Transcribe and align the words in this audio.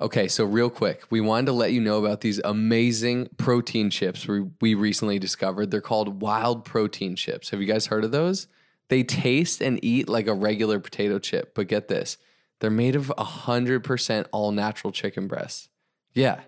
Okay, 0.00 0.28
so 0.28 0.44
real 0.44 0.70
quick, 0.70 1.02
we 1.10 1.20
wanted 1.20 1.46
to 1.46 1.52
let 1.52 1.72
you 1.72 1.80
know 1.80 1.98
about 1.98 2.20
these 2.20 2.40
amazing 2.44 3.28
protein 3.36 3.90
chips 3.90 4.28
we, 4.28 4.44
we 4.60 4.74
recently 4.74 5.18
discovered. 5.18 5.70
They're 5.70 5.80
called 5.80 6.22
Wilde 6.22 6.64
protein 6.64 7.16
chips. 7.16 7.50
Have 7.50 7.60
you 7.60 7.66
guys 7.66 7.86
heard 7.86 8.04
of 8.04 8.12
those? 8.12 8.46
They 8.88 9.02
taste 9.02 9.60
and 9.60 9.82
eat 9.84 10.08
like 10.08 10.28
a 10.28 10.34
regular 10.34 10.78
potato 10.78 11.18
chip, 11.18 11.54
but 11.54 11.68
get 11.68 11.88
this 11.88 12.16
they're 12.60 12.70
made 12.70 12.96
of 12.96 13.12
100% 13.16 14.26
all 14.32 14.50
natural 14.50 14.92
chicken 14.92 15.28
breast. 15.28 15.68
Yeah, 16.12 16.40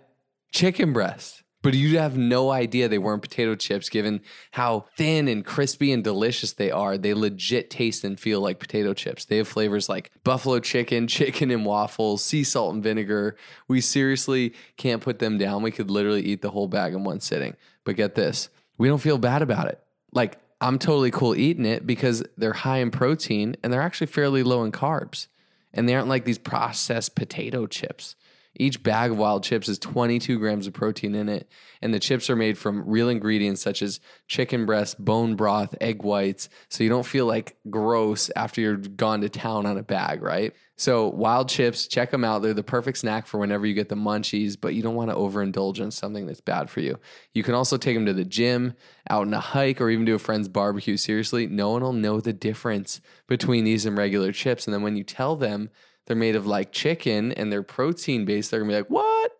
chicken 0.50 0.92
breast. 0.92 1.42
But 1.62 1.74
you'd 1.74 1.96
have 1.96 2.16
no 2.16 2.50
idea 2.50 2.88
they 2.88 2.96
weren't 2.96 3.20
potato 3.20 3.54
chips 3.54 3.90
given 3.90 4.22
how 4.52 4.86
thin 4.96 5.28
and 5.28 5.44
crispy 5.44 5.92
and 5.92 6.02
delicious 6.02 6.52
they 6.52 6.70
are. 6.70 6.96
They 6.96 7.12
legit 7.12 7.68
taste 7.68 8.02
and 8.02 8.18
feel 8.18 8.40
like 8.40 8.58
potato 8.58 8.94
chips. 8.94 9.26
They 9.26 9.36
have 9.36 9.48
flavors 9.48 9.88
like 9.88 10.10
buffalo 10.24 10.60
chicken, 10.60 11.06
chicken 11.08 11.50
and 11.50 11.66
waffles, 11.66 12.24
sea 12.24 12.44
salt 12.44 12.74
and 12.74 12.82
vinegar. 12.82 13.36
We 13.68 13.80
seriously 13.82 14.54
can't 14.78 15.02
put 15.02 15.18
them 15.18 15.36
down. 15.36 15.62
We 15.62 15.70
could 15.70 15.90
literally 15.90 16.22
eat 16.22 16.40
the 16.40 16.50
whole 16.50 16.68
bag 16.68 16.94
in 16.94 17.04
one 17.04 17.20
sitting. 17.20 17.56
But 17.84 17.96
get 17.96 18.14
this 18.14 18.48
we 18.80 18.88
don't 18.88 18.98
feel 18.98 19.18
bad 19.18 19.42
about 19.42 19.68
it. 19.68 19.78
Like, 20.10 20.38
I'm 20.58 20.78
totally 20.78 21.10
cool 21.10 21.36
eating 21.36 21.66
it 21.66 21.86
because 21.86 22.24
they're 22.38 22.54
high 22.54 22.78
in 22.78 22.90
protein 22.90 23.54
and 23.62 23.70
they're 23.70 23.82
actually 23.82 24.06
fairly 24.06 24.42
low 24.42 24.64
in 24.64 24.72
carbs. 24.72 25.26
And 25.74 25.86
they 25.86 25.94
aren't 25.94 26.08
like 26.08 26.24
these 26.24 26.38
processed 26.38 27.14
potato 27.14 27.66
chips. 27.66 28.16
Each 28.56 28.82
bag 28.82 29.12
of 29.12 29.16
Wilde 29.16 29.44
chips 29.44 29.68
has 29.68 29.78
22 29.78 30.38
grams 30.38 30.66
of 30.66 30.72
protein 30.72 31.14
in 31.14 31.28
it, 31.28 31.48
and 31.80 31.94
the 31.94 32.00
chips 32.00 32.28
are 32.28 32.36
made 32.36 32.58
from 32.58 32.88
real 32.88 33.08
ingredients 33.08 33.62
such 33.62 33.80
as 33.80 34.00
chicken 34.26 34.66
breast, 34.66 35.02
bone 35.02 35.36
broth, 35.36 35.74
egg 35.80 36.02
whites, 36.02 36.48
so 36.68 36.82
you 36.82 36.90
don't 36.90 37.06
feel 37.06 37.26
like 37.26 37.56
gross 37.70 38.30
after 38.34 38.60
you're 38.60 38.76
gone 38.76 39.20
to 39.20 39.28
town 39.28 39.66
on 39.66 39.78
a 39.78 39.82
bag, 39.82 40.20
right? 40.20 40.52
So, 40.76 41.08
Wilde 41.08 41.50
chips, 41.50 41.86
check 41.86 42.10
them 42.10 42.24
out. 42.24 42.40
They're 42.40 42.54
the 42.54 42.62
perfect 42.62 42.96
snack 42.98 43.26
for 43.26 43.38
whenever 43.38 43.66
you 43.66 43.74
get 43.74 43.90
the 43.90 43.96
munchies, 43.96 44.56
but 44.58 44.74
you 44.74 44.82
don't 44.82 44.94
want 44.94 45.10
to 45.10 45.16
overindulge 45.16 45.78
in 45.78 45.90
something 45.90 46.26
that's 46.26 46.40
bad 46.40 46.70
for 46.70 46.80
you. 46.80 46.98
You 47.34 47.42
can 47.42 47.54
also 47.54 47.76
take 47.76 47.94
them 47.94 48.06
to 48.06 48.14
the 48.14 48.24
gym, 48.24 48.72
out 49.10 49.26
on 49.26 49.34
a 49.34 49.40
hike, 49.40 49.80
or 49.80 49.90
even 49.90 50.06
do 50.06 50.14
a 50.14 50.18
friend's 50.18 50.48
barbecue. 50.48 50.96
Seriously, 50.96 51.46
no 51.46 51.70
one 51.70 51.82
will 51.82 51.92
know 51.92 52.18
the 52.18 52.32
difference 52.32 53.02
between 53.28 53.64
these 53.64 53.84
and 53.84 53.96
regular 53.96 54.32
chips. 54.32 54.66
And 54.66 54.72
then 54.72 54.82
when 54.82 54.96
you 54.96 55.04
tell 55.04 55.36
them, 55.36 55.68
they're 56.10 56.16
made 56.16 56.34
of 56.34 56.44
like 56.44 56.72
chicken 56.72 57.30
and 57.34 57.52
they're 57.52 57.62
protein 57.62 58.24
based. 58.24 58.50
They're 58.50 58.58
gonna 58.58 58.72
be 58.72 58.76
like, 58.76 58.90
what? 58.90 59.30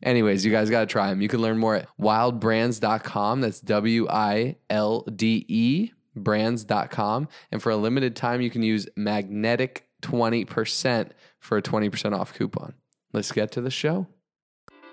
Anyways, 0.00 0.44
you 0.44 0.52
guys 0.52 0.70
got 0.70 0.80
to 0.82 0.86
try 0.86 1.10
them. 1.10 1.20
You 1.20 1.26
can 1.26 1.42
learn 1.42 1.58
more 1.58 1.74
at 1.74 1.88
wildebrands.com. 2.00 3.40
That's 3.40 3.58
W 3.60 4.08
I 4.08 4.54
L 4.70 5.02
D 5.02 5.44
E 5.48 5.90
brands.com. 6.14 7.26
And 7.50 7.60
for 7.60 7.70
a 7.70 7.76
limited 7.76 8.14
time, 8.14 8.40
you 8.40 8.48
can 8.48 8.62
use 8.62 8.86
magnetic 8.96 9.88
20% 10.02 11.08
for 11.40 11.58
a 11.58 11.62
20% 11.62 12.16
off 12.16 12.32
coupon. 12.32 12.74
Let's 13.12 13.32
get 13.32 13.50
to 13.52 13.60
the 13.60 13.70
show. 13.70 14.06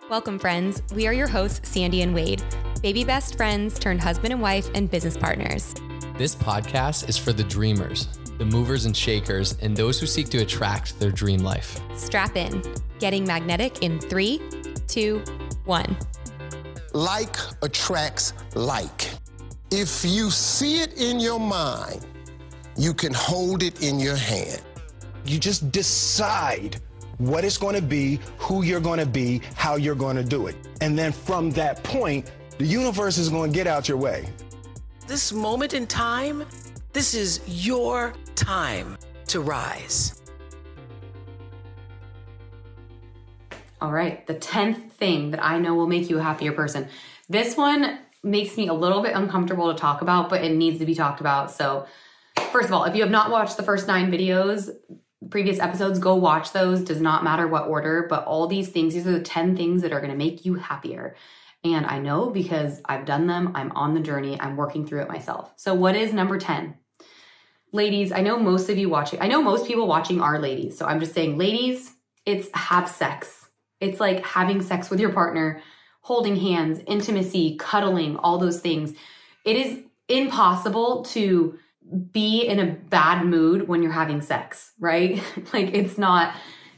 Welcome, 0.09 0.39
friends. 0.39 0.81
We 0.95 1.05
are 1.05 1.13
your 1.13 1.27
hosts, 1.27 1.69
Sandy 1.69 2.01
and 2.01 2.15
Wade, 2.15 2.43
baby 2.81 3.03
best 3.03 3.37
friends 3.37 3.77
turned 3.77 4.01
husband 4.01 4.33
and 4.33 4.41
wife 4.41 4.71
and 4.73 4.89
business 4.89 5.15
partners. 5.15 5.75
This 6.17 6.33
podcast 6.33 7.07
is 7.07 7.17
for 7.17 7.31
the 7.31 7.43
dreamers 7.43 8.07
the 8.37 8.45
movers 8.45 8.85
and 8.85 8.95
shakers, 8.95 9.57
and 9.61 9.75
those 9.75 9.99
who 9.99 10.05
seek 10.05 10.29
to 10.29 10.39
attract 10.39 10.99
their 10.99 11.11
dream 11.11 11.39
life. 11.39 11.79
Strap 11.95 12.35
in. 12.35 12.61
Getting 12.99 13.25
magnetic 13.25 13.83
in 13.83 13.99
three, 13.99 14.41
two, 14.87 15.23
one. 15.65 15.97
Like 16.93 17.35
attracts 17.61 18.33
like. 18.55 19.09
If 19.71 20.05
you 20.05 20.29
see 20.29 20.81
it 20.81 20.99
in 20.99 21.19
your 21.19 21.39
mind, 21.39 22.05
you 22.77 22.93
can 22.93 23.13
hold 23.13 23.63
it 23.63 23.83
in 23.83 23.99
your 23.99 24.15
hand. 24.15 24.61
You 25.25 25.39
just 25.39 25.71
decide 25.71 26.79
what 27.17 27.43
it's 27.43 27.57
going 27.57 27.75
to 27.75 27.81
be, 27.81 28.19
who 28.37 28.63
you're 28.63 28.79
going 28.79 28.99
to 28.99 29.05
be, 29.05 29.41
how 29.55 29.75
you're 29.75 29.95
going 29.95 30.15
to 30.15 30.23
do 30.23 30.47
it. 30.47 30.55
And 30.81 30.97
then 30.97 31.11
from 31.11 31.49
that 31.51 31.83
point, 31.83 32.31
the 32.57 32.65
universe 32.65 33.17
is 33.17 33.29
going 33.29 33.51
to 33.51 33.55
get 33.55 33.67
out 33.67 33.89
your 33.89 33.97
way. 33.97 34.29
This 35.07 35.33
moment 35.33 35.73
in 35.73 35.87
time, 35.87 36.45
this 36.93 37.13
is 37.13 37.41
your 37.47 38.13
time 38.37 38.97
to 39.27 39.41
rise. 39.41 40.21
All 43.81 43.91
right, 43.91 44.25
the 44.25 44.35
10th 44.35 44.91
thing 44.91 45.31
that 45.31 45.43
I 45.43 45.59
know 45.59 45.75
will 45.75 45.87
make 45.87 46.09
you 46.09 46.19
a 46.19 46.23
happier 46.23 46.51
person. 46.51 46.87
This 47.27 47.57
one 47.57 47.99
makes 48.23 48.57
me 48.57 48.67
a 48.67 48.73
little 48.73 49.01
bit 49.01 49.15
uncomfortable 49.15 49.73
to 49.73 49.79
talk 49.79 50.01
about, 50.01 50.29
but 50.29 50.43
it 50.43 50.55
needs 50.55 50.79
to 50.79 50.85
be 50.85 50.95
talked 50.95 51.19
about. 51.19 51.51
So, 51.51 51.85
first 52.51 52.67
of 52.67 52.73
all, 52.73 52.85
if 52.85 52.95
you 52.95 53.01
have 53.01 53.11
not 53.11 53.29
watched 53.29 53.57
the 53.57 53.63
first 53.63 53.87
nine 53.87 54.11
videos, 54.11 54.69
previous 55.29 55.59
episodes, 55.59 55.99
go 55.99 56.15
watch 56.15 56.53
those. 56.53 56.81
Does 56.81 57.01
not 57.01 57.23
matter 57.23 57.47
what 57.47 57.67
order, 57.67 58.07
but 58.09 58.25
all 58.25 58.47
these 58.47 58.69
things, 58.69 58.93
these 58.93 59.05
are 59.05 59.11
the 59.11 59.19
10 59.19 59.55
things 59.55 59.81
that 59.81 59.93
are 59.93 59.99
going 59.99 60.11
to 60.11 60.17
make 60.17 60.45
you 60.45 60.55
happier. 60.55 61.15
And 61.63 61.85
I 61.85 61.99
know 61.99 62.29
because 62.29 62.81
I've 62.85 63.05
done 63.05 63.27
them, 63.27 63.51
I'm 63.55 63.71
on 63.71 63.93
the 63.93 63.99
journey, 63.99 64.39
I'm 64.39 64.55
working 64.55 64.85
through 64.85 65.01
it 65.01 65.09
myself. 65.09 65.53
So, 65.57 65.73
what 65.73 65.95
is 65.95 66.13
number 66.13 66.37
10? 66.37 66.75
Ladies, 67.71 68.11
I 68.11 68.21
know 68.21 68.37
most 68.37 68.69
of 68.69 68.77
you 68.77 68.89
watching, 68.89 69.21
I 69.21 69.27
know 69.27 69.41
most 69.41 69.67
people 69.67 69.87
watching 69.87 70.21
are 70.21 70.39
ladies. 70.39 70.77
So 70.77 70.85
I'm 70.85 70.99
just 70.99 71.13
saying, 71.13 71.37
ladies, 71.37 71.91
it's 72.25 72.49
have 72.53 72.89
sex. 72.89 73.47
It's 73.79 73.99
like 73.99 74.25
having 74.25 74.61
sex 74.61 74.89
with 74.89 74.99
your 74.99 75.11
partner, 75.11 75.61
holding 76.01 76.35
hands, 76.35 76.81
intimacy, 76.87 77.57
cuddling, 77.57 78.17
all 78.17 78.37
those 78.37 78.59
things. 78.59 78.93
It 79.45 79.55
is 79.55 79.79
impossible 80.07 81.03
to 81.03 81.57
be 82.11 82.45
in 82.45 82.59
a 82.59 82.65
bad 82.65 83.25
mood 83.25 83.67
when 83.67 83.81
you're 83.81 83.91
having 83.91 84.21
sex, 84.21 84.71
right? 84.79 85.21
like 85.53 85.73
it's 85.73 85.97
not 85.97 86.35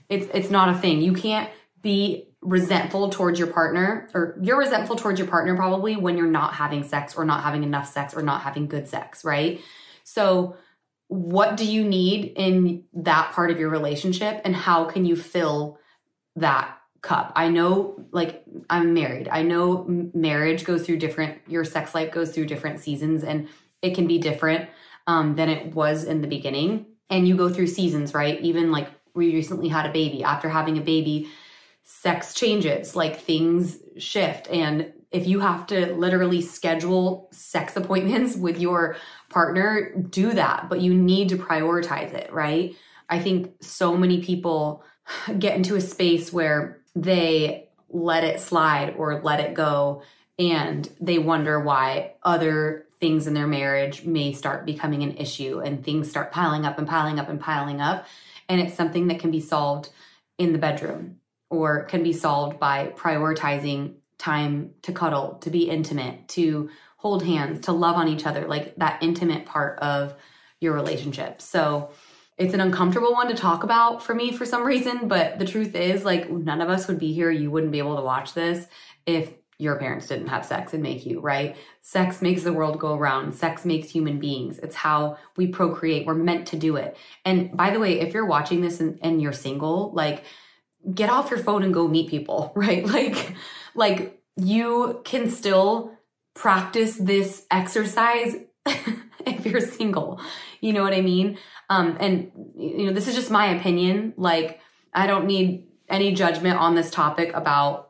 it's 0.09 0.27
it's 0.33 0.49
not 0.49 0.69
a 0.69 0.77
thing. 0.77 1.01
You 1.01 1.13
can't 1.13 1.49
be 1.81 2.27
resentful 2.41 3.09
towards 3.09 3.37
your 3.37 3.49
partner 3.49 4.09
or 4.13 4.37
you're 4.41 4.57
resentful 4.57 4.95
towards 4.95 5.19
your 5.19 5.27
partner 5.27 5.55
probably 5.55 5.97
when 5.97 6.17
you're 6.17 6.27
not 6.27 6.53
having 6.53 6.83
sex 6.83 7.15
or 7.15 7.25
not 7.25 7.43
having 7.43 7.63
enough 7.63 7.91
sex 7.91 8.13
or 8.13 8.21
not 8.21 8.41
having 8.41 8.67
good 8.67 8.87
sex, 8.87 9.25
right? 9.25 9.61
So 10.03 10.55
what 11.09 11.57
do 11.57 11.65
you 11.65 11.83
need 11.83 12.33
in 12.35 12.83
that 12.93 13.31
part 13.33 13.49
of 13.49 13.59
your 13.59 13.69
relationship 13.69 14.41
and 14.45 14.55
how 14.55 14.85
can 14.85 15.05
you 15.05 15.15
fill 15.15 15.79
that 16.35 16.77
cup? 17.01 17.33
I 17.35 17.49
know 17.49 18.05
like 18.11 18.43
i'm 18.69 18.93
married. 18.93 19.27
I 19.27 19.41
know 19.41 19.85
marriage 20.13 20.63
goes 20.63 20.85
through 20.85 20.97
different 20.97 21.41
your 21.47 21.65
sex 21.65 21.95
life 21.95 22.11
goes 22.11 22.31
through 22.31 22.45
different 22.45 22.79
seasons 22.79 23.23
and 23.23 23.49
it 23.81 23.95
can 23.95 24.05
be 24.05 24.19
different 24.19 24.69
um, 25.07 25.35
than 25.35 25.49
it 25.49 25.73
was 25.73 26.03
in 26.03 26.21
the 26.21 26.27
beginning. 26.27 26.85
And 27.09 27.27
you 27.27 27.35
go 27.35 27.49
through 27.49 27.67
seasons 27.67 28.13
right? 28.13 28.39
Even 28.41 28.71
like 28.71 28.89
we 29.15 29.33
recently 29.33 29.67
had 29.67 29.87
a 29.87 29.91
baby. 29.91 30.23
After 30.23 30.47
having 30.47 30.77
a 30.77 30.81
baby 30.81 31.27
sex 31.81 32.35
changes 32.35 32.95
like 32.95 33.19
things 33.19 33.79
shift 33.97 34.47
and 34.49 34.93
if 35.11 35.27
you 35.27 35.39
have 35.39 35.65
to 35.67 35.93
literally 35.95 36.41
schedule 36.41 37.29
sex 37.31 37.75
appointments 37.75 38.35
with 38.35 38.59
your 38.59 38.95
partner, 39.29 39.93
do 40.09 40.33
that, 40.33 40.69
but 40.69 40.81
you 40.81 40.93
need 40.93 41.29
to 41.29 41.37
prioritize 41.37 42.13
it, 42.13 42.31
right? 42.31 42.75
I 43.09 43.19
think 43.19 43.55
so 43.61 43.97
many 43.97 44.21
people 44.21 44.83
get 45.39 45.55
into 45.55 45.75
a 45.75 45.81
space 45.81 46.31
where 46.31 46.81
they 46.95 47.69
let 47.89 48.23
it 48.23 48.39
slide 48.39 48.95
or 48.97 49.21
let 49.21 49.39
it 49.39 49.55
go 49.55 50.03
and 50.37 50.87
they 51.01 51.17
wonder 51.17 51.59
why 51.59 52.13
other 52.23 52.85
things 52.99 53.27
in 53.27 53.33
their 53.33 53.47
marriage 53.47 54.05
may 54.05 54.33
start 54.33 54.65
becoming 54.65 55.03
an 55.03 55.17
issue 55.17 55.59
and 55.59 55.83
things 55.83 56.09
start 56.09 56.31
piling 56.31 56.65
up 56.65 56.77
and 56.77 56.87
piling 56.87 57.19
up 57.19 57.29
and 57.29 57.39
piling 57.39 57.81
up 57.81 58.05
and 58.47 58.61
it's 58.61 58.75
something 58.75 59.07
that 59.07 59.19
can 59.19 59.31
be 59.31 59.39
solved 59.39 59.89
in 60.37 60.53
the 60.53 60.59
bedroom 60.59 61.17
or 61.49 61.83
can 61.85 62.03
be 62.03 62.13
solved 62.13 62.59
by 62.59 62.87
prioritizing 62.95 63.95
time 64.19 64.71
to 64.83 64.91
cuddle, 64.91 65.39
to 65.41 65.49
be 65.49 65.69
intimate, 65.69 66.27
to 66.27 66.69
hold 66.97 67.23
hands, 67.23 67.65
to 67.65 67.71
love 67.71 67.95
on 67.95 68.07
each 68.07 68.25
other, 68.25 68.45
like 68.45 68.75
that 68.75 69.01
intimate 69.01 69.45
part 69.45 69.79
of 69.79 70.13
your 70.59 70.73
relationship. 70.73 71.41
So 71.41 71.91
it's 72.37 72.53
an 72.53 72.61
uncomfortable 72.61 73.13
one 73.13 73.29
to 73.29 73.33
talk 73.33 73.63
about 73.63 74.03
for 74.03 74.13
me 74.13 74.31
for 74.31 74.45
some 74.45 74.63
reason, 74.63 75.07
but 75.07 75.39
the 75.39 75.45
truth 75.45 75.75
is, 75.75 76.05
like, 76.05 76.29
none 76.29 76.61
of 76.61 76.69
us 76.69 76.87
would 76.87 76.99
be 76.99 77.13
here. 77.13 77.31
You 77.31 77.49
wouldn't 77.51 77.71
be 77.71 77.79
able 77.79 77.95
to 77.95 78.01
watch 78.01 78.33
this 78.33 78.67
if 79.05 79.33
your 79.57 79.75
parents 79.75 80.07
didn't 80.07 80.27
have 80.27 80.45
sex 80.45 80.73
and 80.73 80.81
make 80.81 81.05
you, 81.05 81.19
right? 81.19 81.57
Sex 81.81 82.21
makes 82.21 82.43
the 82.43 82.53
world 82.53 82.79
go 82.79 82.95
around. 82.95 83.35
Sex 83.35 83.65
makes 83.65 83.89
human 83.89 84.17
beings. 84.17 84.57
It's 84.59 84.75
how 84.75 85.17
we 85.35 85.47
procreate. 85.47 86.05
We're 86.05 86.13
meant 86.13 86.47
to 86.47 86.55
do 86.55 86.77
it. 86.77 86.95
And 87.25 87.55
by 87.55 87.71
the 87.71 87.79
way, 87.79 87.99
if 87.99 88.13
you're 88.13 88.25
watching 88.25 88.61
this 88.61 88.79
and, 88.79 88.97
and 89.01 89.21
you're 89.21 89.33
single, 89.33 89.91
like, 89.93 90.23
get 90.93 91.09
off 91.09 91.29
your 91.29 91.39
phone 91.39 91.63
and 91.63 91.73
go 91.73 91.89
meet 91.89 92.09
people, 92.09 92.53
right? 92.55 92.85
Like, 92.85 93.35
like 93.75 94.21
you 94.35 95.01
can 95.03 95.29
still 95.29 95.91
practice 96.33 96.95
this 96.95 97.45
exercise 97.51 98.35
if 98.65 99.45
you're 99.45 99.61
single. 99.61 100.21
You 100.61 100.73
know 100.73 100.83
what 100.83 100.93
I 100.93 101.01
mean? 101.01 101.37
Um, 101.69 101.97
and 101.99 102.31
you 102.55 102.85
know, 102.85 102.93
this 102.93 103.07
is 103.07 103.15
just 103.15 103.31
my 103.31 103.47
opinion. 103.47 104.13
Like, 104.17 104.59
I 104.93 105.07
don't 105.07 105.25
need 105.25 105.67
any 105.87 106.13
judgment 106.13 106.57
on 106.57 106.75
this 106.75 106.91
topic 106.91 107.33
about 107.33 107.89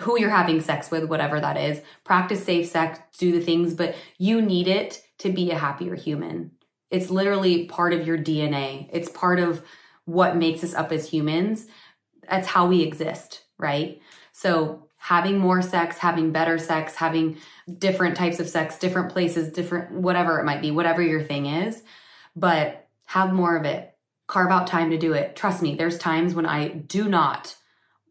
who 0.00 0.18
you're 0.18 0.30
having 0.30 0.60
sex 0.60 0.90
with, 0.90 1.04
whatever 1.04 1.40
that 1.40 1.56
is. 1.56 1.80
Practice 2.04 2.44
safe 2.44 2.68
sex, 2.68 2.98
do 3.18 3.32
the 3.32 3.40
things, 3.40 3.74
but 3.74 3.94
you 4.18 4.42
need 4.42 4.66
it 4.66 5.02
to 5.18 5.30
be 5.30 5.50
a 5.50 5.58
happier 5.58 5.94
human. 5.94 6.52
It's 6.90 7.10
literally 7.10 7.66
part 7.66 7.92
of 7.92 8.06
your 8.06 8.18
DNA. 8.18 8.88
It's 8.92 9.08
part 9.08 9.38
of 9.38 9.62
what 10.04 10.36
makes 10.36 10.64
us 10.64 10.74
up 10.74 10.90
as 10.90 11.08
humans 11.08 11.66
that's 12.28 12.48
how 12.48 12.66
we 12.66 12.82
exist, 12.82 13.42
right? 13.58 14.00
So 14.32 14.87
having 15.08 15.38
more 15.38 15.62
sex, 15.62 15.96
having 15.96 16.32
better 16.32 16.58
sex, 16.58 16.94
having 16.94 17.38
different 17.78 18.14
types 18.14 18.40
of 18.40 18.46
sex, 18.46 18.78
different 18.78 19.10
places, 19.10 19.50
different 19.50 19.90
whatever 19.90 20.38
it 20.38 20.44
might 20.44 20.60
be, 20.60 20.70
whatever 20.70 21.00
your 21.00 21.22
thing 21.22 21.46
is, 21.46 21.82
but 22.36 22.86
have 23.06 23.32
more 23.32 23.56
of 23.56 23.64
it. 23.64 23.96
Carve 24.26 24.50
out 24.50 24.66
time 24.66 24.90
to 24.90 24.98
do 24.98 25.14
it. 25.14 25.34
Trust 25.34 25.62
me, 25.62 25.74
there's 25.74 25.96
times 25.96 26.34
when 26.34 26.44
I 26.44 26.68
do 26.68 27.08
not 27.08 27.56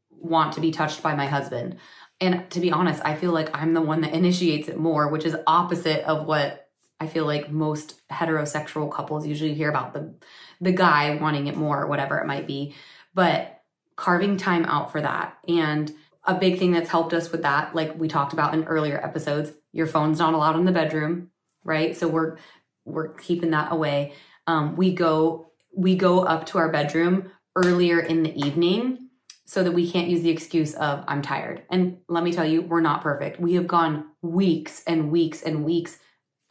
want 0.10 0.54
to 0.54 0.60
be 0.60 0.72
touched 0.72 1.04
by 1.04 1.14
my 1.14 1.28
husband. 1.28 1.78
And 2.20 2.50
to 2.50 2.60
be 2.60 2.72
honest, 2.72 3.00
I 3.06 3.14
feel 3.14 3.32
like 3.32 3.56
I'm 3.56 3.76
the 3.76 3.82
one 3.82 4.02
that 4.02 4.16
initiates 4.16 4.68
it 4.68 4.80
more, 4.80 5.10
which 5.10 5.24
is 5.24 5.36
opposite 5.46 6.04
of 6.06 6.26
what 6.26 6.68
I 7.00 7.06
feel 7.06 7.28
like 7.28 7.52
most 7.52 8.02
heterosexual 8.10 8.92
couples 8.92 9.28
usually 9.28 9.54
hear 9.54 9.70
about 9.70 9.94
the 9.94 10.16
the 10.60 10.72
guy 10.72 11.16
wanting 11.22 11.46
it 11.46 11.56
more 11.56 11.84
or 11.84 11.88
whatever 11.88 12.18
it 12.18 12.26
might 12.26 12.48
be. 12.48 12.74
But 13.14 13.62
carving 13.96 14.38
time 14.38 14.66
out 14.66 14.92
for 14.92 15.02
that 15.02 15.38
and 15.48 15.94
a 16.28 16.36
big 16.36 16.60
thing 16.60 16.72
that's 16.72 16.90
helped 16.90 17.14
us 17.14 17.32
with 17.32 17.42
that, 17.44 17.74
like 17.74 17.98
we 17.98 18.08
talked 18.08 18.34
about 18.34 18.54
in 18.54 18.66
earlier 18.66 19.04
episodes, 19.04 19.52
your 19.72 19.88
phone's 19.88 20.20
not 20.20 20.34
allowed 20.34 20.58
in 20.58 20.66
the 20.66 20.72
bedroom, 20.72 21.32
right? 21.64 21.96
So 21.96 22.08
we're 22.08 22.38
we're 22.86 23.14
keeping 23.14 23.52
that 23.52 23.72
away. 23.72 24.14
Um, 24.46 24.76
we 24.76 24.94
go 24.94 25.52
we 25.76 25.96
go 25.96 26.24
up 26.24 26.46
to 26.48 26.58
our 26.58 26.70
bedroom 26.70 27.32
earlier 27.56 28.00
in 28.00 28.24
the 28.24 28.38
evening 28.38 29.10
so 29.46 29.64
that 29.64 29.72
we 29.72 29.90
can't 29.90 30.10
use 30.10 30.22
the 30.22 30.30
excuse 30.30 30.74
of 30.76 31.06
I'm 31.08 31.22
tired. 31.22 31.64
And 31.72 32.00
let 32.10 32.24
me 32.24 32.34
tell 32.34 32.46
you, 32.46 32.62
we're 32.62 32.82
not 32.82 33.02
perfect. 33.02 33.40
We 33.40 33.54
have 33.54 33.66
gone 33.66 34.08
weeks 34.22 34.84
and 34.86 35.10
weeks 35.10 35.42
and 35.42 35.64
weeks, 35.64 35.98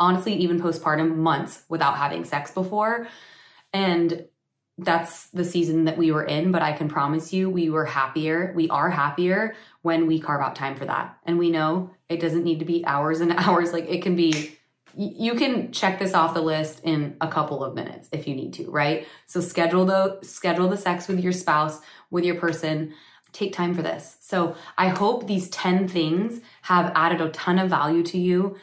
honestly, 0.01 0.35
even 0.35 0.61
postpartum 0.61 1.17
months 1.17 1.65
without 1.69 1.99
having 1.99 2.25
sex 2.25 2.51
before. 2.51 3.09
And 3.75 4.27
that's 4.79 5.29
the 5.29 5.45
season 5.45 5.87
that 5.87 5.97
we 5.97 6.13
were 6.13 6.25
in, 6.25 6.53
but 6.53 6.61
I 6.61 6.73
can 6.73 6.89
promise 6.89 7.33
you 7.33 7.49
we 7.49 7.71
were 7.71 7.87
happier. 7.87 8.53
We 8.55 8.69
are 8.69 8.91
happier 8.91 9.55
when 9.83 10.07
we 10.07 10.21
carve 10.21 10.43
out 10.43 10.55
time 10.55 10.77
for 10.77 10.85
that. 10.85 11.19
And 11.25 11.39
we 11.39 11.51
know 11.51 11.91
it 12.09 12.21
doesn't 12.21 12.45
need 12.45 12.59
to 12.59 12.67
be 12.67 12.85
hours 12.85 13.21
and 13.21 13.33
hours. 13.37 13.73
Like 13.73 13.89
it 13.89 14.03
can 14.03 14.17
be, 14.17 14.59
you 14.95 15.35
can 15.35 15.73
check 15.73 15.99
this 15.99 16.13
off 16.13 16.35
the 16.35 16.43
list 16.43 16.81
in 16.85 17.17
a 17.23 17.29
couple 17.29 17.65
of 17.65 17.75
minutes 17.75 18.09
if 18.13 18.29
you 18.29 18.35
need 18.35 18.53
to, 18.55 18.71
right? 18.71 19.07
So 19.27 19.41
schedule 19.41 19.87
the, 19.87 20.19
schedule 20.23 20.69
the 20.69 20.77
sex 20.77 21.09
with 21.09 21.21
your 21.21 21.33
spouse, 21.33 21.81
with 22.11 22.25
your 22.25 22.37
person. 22.37 22.93
Take 23.33 23.55
time 23.55 23.75
for 23.75 23.83
this. 23.83 24.19
So 24.21 24.57
I 24.77 24.89
hope 24.89 25.27
these 25.27 25.49
10 25.51 25.89
things 25.89 26.43
have 26.63 26.93
added 26.95 27.23
a 27.23 27.31
ton 27.31 27.59
of 27.59 27.71
value 27.71 28.03
to 28.05 28.19
you 28.19 28.57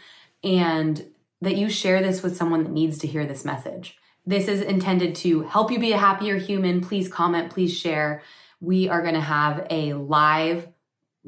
and 0.44 1.06
that 1.42 1.58
you 1.58 1.70
share 1.70 2.02
this 2.02 2.22
with 2.22 2.38
someone 2.38 2.64
that 2.64 2.72
needs 2.72 3.00
to 3.00 3.08
hear 3.08 3.26
this 3.26 3.44
message. 3.44 3.98
This 4.26 4.48
is 4.48 4.62
intended 4.62 5.16
to 5.16 5.42
help 5.42 5.70
you 5.70 5.80
be 5.80 5.92
a 5.92 5.98
happier 5.98 6.38
human. 6.38 6.80
Please 6.80 7.10
comment, 7.10 7.52
please 7.52 7.76
share. 7.76 8.22
We 8.62 8.88
are 8.88 9.02
going 9.02 9.16
to 9.16 9.22
have 9.22 9.68
a 9.70 9.94
live 9.94 10.70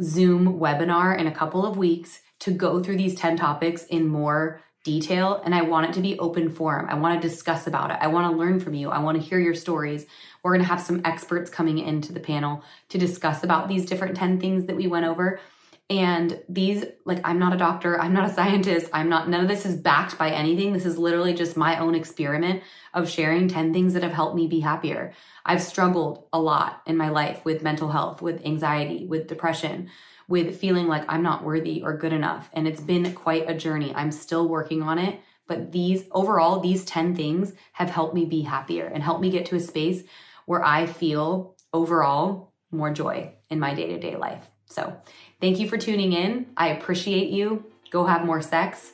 Zoom 0.01 0.59
webinar 0.59 1.19
in 1.19 1.27
a 1.27 1.35
couple 1.35 1.65
of 1.65 1.75
weeks 1.75 2.21
to 2.39 2.51
go 2.51 2.81
through 2.81 2.95
these 2.95 3.15
10 3.15 3.35
topics 3.35 3.83
in 3.85 4.07
more 4.07 4.61
detail. 4.85 5.41
And 5.43 5.53
I 5.53 5.63
want 5.63 5.89
it 5.89 5.93
to 5.95 5.99
be 5.99 6.17
open 6.19 6.49
forum. 6.49 6.87
I 6.89 6.95
want 6.95 7.21
to 7.21 7.27
discuss 7.27 7.67
about 7.67 7.91
it. 7.91 7.97
I 7.99 8.07
want 8.07 8.31
to 8.31 8.37
learn 8.37 8.61
from 8.61 8.73
you. 8.73 8.89
I 8.91 8.99
want 8.99 9.19
to 9.19 9.23
hear 9.23 9.39
your 9.39 9.55
stories. 9.55 10.05
We're 10.41 10.51
going 10.51 10.63
to 10.63 10.69
have 10.69 10.79
some 10.79 11.01
experts 11.03 11.49
coming 11.49 11.79
into 11.79 12.13
the 12.13 12.21
panel 12.21 12.63
to 12.89 12.97
discuss 12.97 13.43
about 13.43 13.67
these 13.67 13.85
different 13.85 14.15
10 14.15 14.39
things 14.39 14.67
that 14.67 14.75
we 14.75 14.87
went 14.87 15.05
over. 15.05 15.41
And 15.89 16.41
these, 16.49 16.83
like, 17.05 17.21
I'm 17.23 17.37
not 17.37 17.53
a 17.53 17.57
doctor, 17.57 17.99
I'm 17.99 18.13
not 18.13 18.29
a 18.29 18.33
scientist, 18.33 18.89
I'm 18.91 19.07
not, 19.07 19.29
none 19.29 19.41
of 19.41 19.47
this 19.47 19.67
is 19.67 19.75
backed 19.75 20.17
by 20.17 20.31
anything. 20.31 20.73
This 20.73 20.85
is 20.85 20.97
literally 20.97 21.33
just 21.35 21.55
my 21.55 21.77
own 21.77 21.93
experiment 21.93 22.63
of 22.95 23.07
sharing 23.07 23.47
10 23.47 23.71
things 23.71 23.93
that 23.93 24.01
have 24.01 24.11
helped 24.11 24.35
me 24.35 24.47
be 24.47 24.61
happier. 24.61 25.13
I've 25.45 25.61
struggled 25.61 26.27
a 26.33 26.39
lot 26.39 26.81
in 26.87 26.97
my 26.97 27.09
life 27.09 27.45
with 27.45 27.61
mental 27.61 27.89
health, 27.89 28.21
with 28.23 28.43
anxiety, 28.45 29.05
with 29.05 29.27
depression, 29.27 29.91
with 30.27 30.59
feeling 30.59 30.87
like 30.87 31.05
I'm 31.07 31.21
not 31.21 31.43
worthy 31.43 31.83
or 31.83 31.95
good 31.95 32.13
enough. 32.13 32.49
And 32.53 32.67
it's 32.67 32.81
been 32.81 33.13
quite 33.13 33.47
a 33.47 33.53
journey. 33.53 33.93
I'm 33.93 34.11
still 34.11 34.47
working 34.47 34.81
on 34.81 34.97
it. 34.97 35.19
But 35.47 35.71
these, 35.71 36.05
overall, 36.11 36.59
these 36.59 36.83
10 36.85 37.15
things 37.15 37.53
have 37.73 37.91
helped 37.91 38.15
me 38.15 38.25
be 38.25 38.41
happier 38.41 38.87
and 38.87 39.03
helped 39.03 39.21
me 39.21 39.29
get 39.29 39.45
to 39.47 39.55
a 39.55 39.59
space 39.59 40.03
where 40.47 40.63
I 40.63 40.87
feel 40.87 41.55
overall 41.71 42.53
more 42.71 42.91
joy 42.91 43.33
in 43.51 43.59
my 43.59 43.75
day 43.75 43.87
to 43.87 43.99
day 43.99 44.15
life. 44.15 44.49
So, 44.67 44.99
thank 45.41 45.59
you 45.59 45.67
for 45.69 45.77
tuning 45.77 46.13
in. 46.13 46.47
I 46.57 46.69
appreciate 46.69 47.29
you. 47.29 47.65
Go 47.89 48.05
have 48.05 48.25
more 48.25 48.41
sex, 48.41 48.93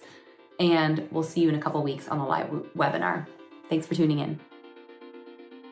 and 0.60 1.08
we'll 1.12 1.24
see 1.24 1.42
you 1.42 1.50
in 1.50 1.56
a 1.56 1.62
couple 1.62 1.82
weeks 1.84 2.08
on 2.08 2.18
the 2.18 2.26
live 2.26 2.48
webinar. 2.78 3.28
Thanks 3.70 3.88
for 3.88 3.96
tuning 3.96 4.20
in. 4.20 4.40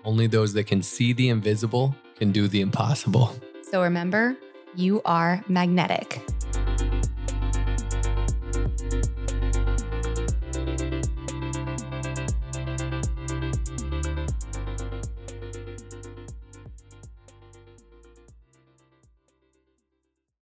Only 0.05 0.27
those 0.27 0.53
that 0.53 0.65
can 0.65 0.81
see 0.81 1.13
the 1.13 1.29
invisible 1.29 1.95
can 2.17 2.31
do 2.31 2.47
the 2.47 2.61
impossible. 2.61 3.35
So, 3.61 3.83
remember, 3.83 4.35
you 4.75 5.01
are 5.05 5.43
magnetic. 5.47 6.21